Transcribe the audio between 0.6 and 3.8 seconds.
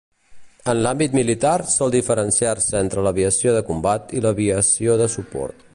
A l'àmbit militar sol diferenciar-se entre l'aviació de